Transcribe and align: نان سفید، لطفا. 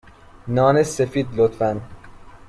نان 0.47 0.83
سفید، 0.83 1.27
لطفا. 1.39 1.81